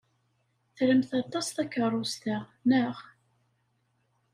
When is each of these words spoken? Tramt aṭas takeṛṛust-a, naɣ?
Tramt 0.75 1.11
aṭas 1.21 1.47
takeṛṛust-a, 1.55 2.37
naɣ? 2.69 2.95